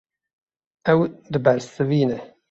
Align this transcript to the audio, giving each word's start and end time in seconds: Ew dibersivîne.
Ew 0.91 0.99
dibersivîne. 1.31 2.19